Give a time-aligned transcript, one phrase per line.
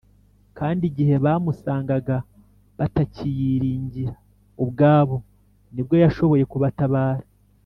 [0.57, 2.17] kandi igihe bamusangaga
[2.77, 4.11] batakiyiringira
[4.63, 5.15] ubwabo,
[5.73, 7.23] ni bwo yashoboye kubatabara